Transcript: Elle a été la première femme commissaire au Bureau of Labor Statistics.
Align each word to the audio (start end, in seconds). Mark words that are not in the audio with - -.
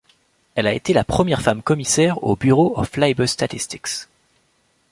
Elle 0.55 0.65
a 0.65 0.73
été 0.73 0.93
la 0.93 1.03
première 1.03 1.43
femme 1.43 1.61
commissaire 1.61 2.23
au 2.23 2.35
Bureau 2.35 2.73
of 2.75 2.97
Labor 2.97 3.29
Statistics. 3.29 4.07